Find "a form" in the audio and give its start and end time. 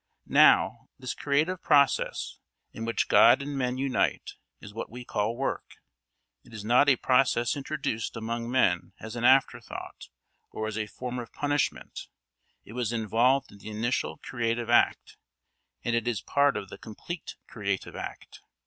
10.75-11.19